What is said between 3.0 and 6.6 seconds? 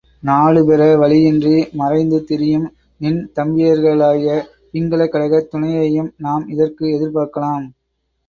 நின் தம்பியர்களாகிய பிங்கல கடகர் துணையையும் நாம்